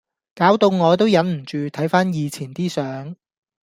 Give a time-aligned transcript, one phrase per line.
[0.33, 3.15] 搞到我都忍唔住睇番以前啲相⠀